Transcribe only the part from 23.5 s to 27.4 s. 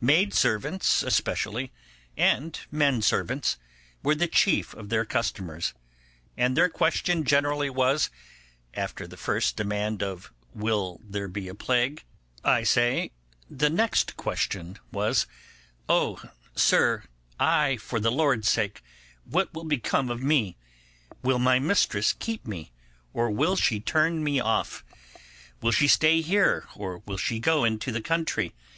she turn me off? Will she stay here, or will she